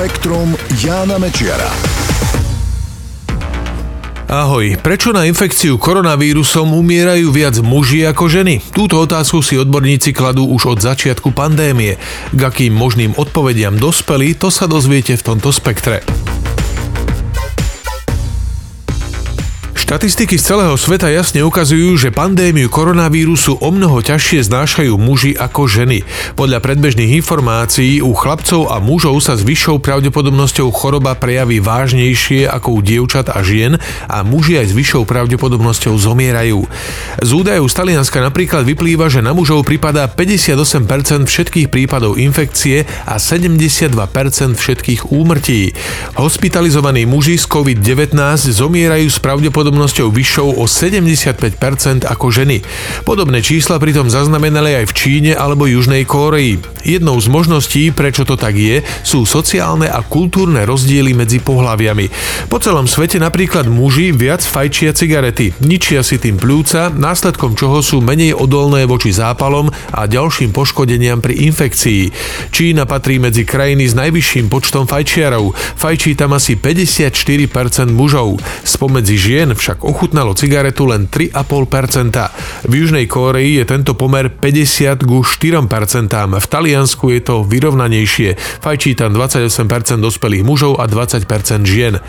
[0.00, 1.68] Spektrum Jána Mečiara.
[4.32, 8.64] Ahoj, prečo na infekciu koronavírusom umierajú viac muži ako ženy?
[8.72, 12.00] Túto otázku si odborníci kladú už od začiatku pandémie.
[12.32, 16.00] K akým možným odpovediam dospeli, to sa dozviete v tomto spektre.
[19.90, 25.66] Štatistiky z celého sveta jasne ukazujú, že pandémiu koronavírusu o mnoho ťažšie znášajú muži ako
[25.66, 26.06] ženy.
[26.38, 32.78] Podľa predbežných informácií u chlapcov a mužov sa s vyššou pravdepodobnosťou choroba prejaví vážnejšie ako
[32.78, 36.70] u dievčat a žien a muži aj s vyššou pravdepodobnosťou zomierajú.
[37.18, 43.18] Z údajov z Talianska napríklad vyplýva, že na mužov pripadá 58% všetkých prípadov infekcie a
[43.18, 43.90] 72%
[44.54, 45.74] všetkých úmrtí.
[46.14, 48.14] Hospitalizovaní muži z COVID-19
[48.54, 52.60] zomierajú s pravdepodobnosťou pravdepodobnosťou vyššou o 75% ako ženy.
[53.08, 56.60] Podobné čísla pritom zaznamenali aj v Číne alebo Južnej Kóreji.
[56.84, 62.12] Jednou z možností, prečo to tak je, sú sociálne a kultúrne rozdiely medzi pohľaviami.
[62.52, 68.04] Po celom svete napríklad muži viac fajčia cigarety, ničia si tým pľúca, následkom čoho sú
[68.04, 72.12] menej odolné voči zápalom a ďalším poškodeniam pri infekcii.
[72.52, 78.40] Čína patrí medzi krajiny s najvyšším počtom fajčiarov, fajčí tam asi 54% mužov.
[78.64, 82.66] Spomedzi žien však však ochutnalo cigaretu len 3,5%.
[82.66, 85.62] V Južnej Kóreji je tento pomer 50 ku 4%.
[86.26, 88.34] V Taliansku je to vyrovnanejšie.
[88.34, 91.22] Fajčí tam 28% dospelých mužov a 20%
[91.62, 92.02] žien.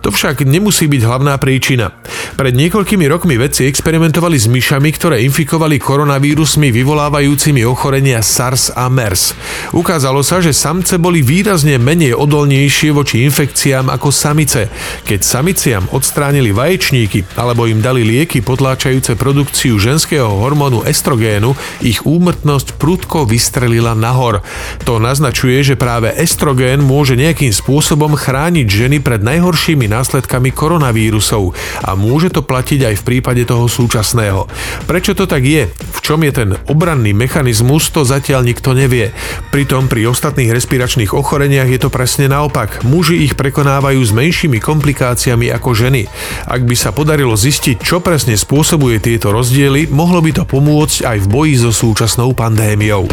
[0.00, 1.92] To však nemusí byť hlavná príčina.
[2.40, 9.36] Pred niekoľkými rokmi vedci experimentovali s myšami, ktoré infikovali koronavírusmi vyvolávajúcimi ochorenia SARS a MERS.
[9.76, 14.72] Ukázalo sa, že samce boli výrazne menej odolnejšie voči infekciám ako samice.
[15.04, 22.06] Keď samiciam odstránili vaječník, liečníky alebo im dali lieky potláčajúce produkciu ženského hormónu estrogénu, ich
[22.06, 24.46] úmrtnosť prudko vystrelila nahor.
[24.86, 31.98] To naznačuje, že práve estrogén môže nejakým spôsobom chrániť ženy pred najhoršími následkami koronavírusov a
[31.98, 34.46] môže to platiť aj v prípade toho súčasného.
[34.86, 35.66] Prečo to tak je?
[35.70, 39.10] V čom je ten obranný mechanizmus, to zatiaľ nikto nevie.
[39.50, 42.84] Pritom pri ostatných respiračných ochoreniach je to presne naopak.
[42.86, 46.02] Muži ich prekonávajú s menšími komplikáciami ako ženy.
[46.46, 51.18] Ak by sa podarilo zistiť, čo presne spôsobuje tieto rozdiely, mohlo by to pomôcť aj
[51.24, 53.08] v boji so súčasnou pandémiou.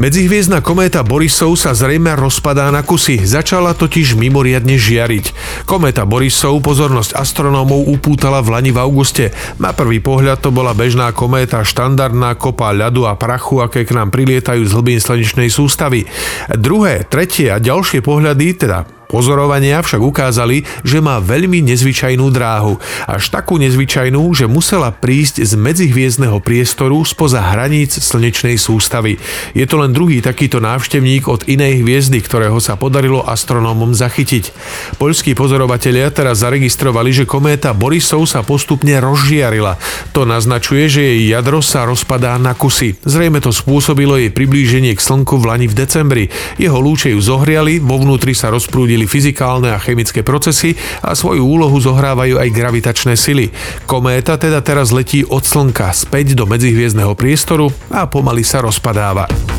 [0.00, 5.36] Medzihviezdna kométa Borisov sa zrejme rozpadá na kusy, začala totiž mimoriadne žiariť.
[5.68, 9.28] Kométa Borisov pozornosť astronómov upútala v Lani v auguste.
[9.60, 14.08] Na prvý pohľad to bola bežná kométa, štandardná kopa ľadu a prachu, aké k nám
[14.08, 16.08] prilietajú z hlbín slnečnej sústavy.
[16.48, 22.78] Druhé, tretie a ďalšie pohľady, teda Pozorovania však ukázali, že má veľmi nezvyčajnú dráhu.
[23.10, 29.18] Až takú nezvyčajnú, že musela prísť z medzihviezdneho priestoru spoza hraníc slnečnej sústavy.
[29.50, 34.54] Je to len druhý takýto návštevník od inej hviezdy, ktorého sa podarilo astronómom zachytiť.
[35.02, 39.74] Poľskí pozorovatelia teraz zaregistrovali, že kométa Borisov sa postupne rozžiarila.
[40.14, 42.94] To naznačuje, že jej jadro sa rozpadá na kusy.
[43.02, 46.24] Zrejme to spôsobilo jej priblíženie k Slnku v Lani v decembri.
[46.62, 51.40] Jeho lúče ju zohriali, vo vnútri sa rozprúdili zmenili fyzikálne a chemické procesy a svoju
[51.40, 53.48] úlohu zohrávajú aj gravitačné sily.
[53.88, 59.49] Kométa teda teraz letí od Slnka späť do medzihviezdneho priestoru a pomaly sa rozpadáva.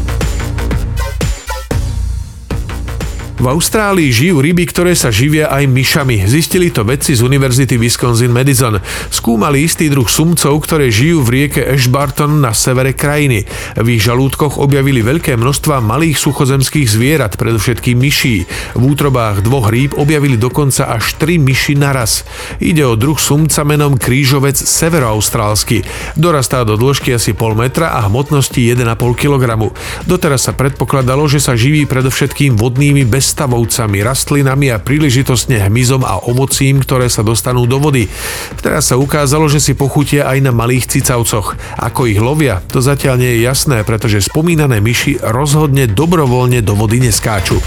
[3.41, 6.29] V Austrálii žijú ryby, ktoré sa živia aj myšami.
[6.29, 8.77] Zistili to vedci z Univerzity Wisconsin-Madison.
[9.09, 13.49] Skúmali istý druh sumcov, ktoré žijú v rieke Ashburton na severe krajiny.
[13.81, 18.45] V ich žalúdkoch objavili veľké množstva malých suchozemských zvierat, predovšetkým myší.
[18.77, 22.21] V útrobách dvoch rýb objavili dokonca až tri myši naraz.
[22.61, 25.81] Ide o druh sumca menom krížovec severoaustrálsky.
[26.13, 28.85] Dorastá do dĺžky asi pol metra a hmotnosti 1,5
[29.17, 29.73] kg.
[30.05, 36.19] Doteraz sa predpokladalo, že sa živí predovšetkým vodnými bez bezstavovcami, rastlinami a príležitostne hmyzom a
[36.27, 38.11] ovocím, ktoré sa dostanú do vody.
[38.59, 41.55] Teraz sa ukázalo, že si pochutia aj na malých cicavcoch.
[41.79, 46.99] Ako ich lovia, to zatiaľ nie je jasné, pretože spomínané myši rozhodne dobrovoľne do vody
[46.99, 47.63] neskáču.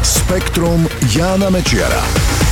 [0.00, 2.45] Spektrum Jána Mečiara.